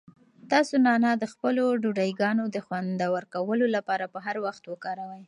تاسو 0.51 0.73
نعناع 0.87 1.15
د 1.19 1.25
خپلو 1.33 1.63
ډوډۍګانو 1.81 2.43
د 2.55 2.57
خوندور 2.65 3.21
کولو 3.33 3.65
لپاره 3.75 4.05
په 4.13 4.19
هر 4.25 4.35
وخت 4.45 4.63
وکاروئ. 4.67 5.19